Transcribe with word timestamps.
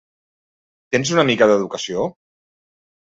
Tens 0.95 1.11
una 1.17 1.27
mica 1.33 1.49
d’educació? 1.51 2.09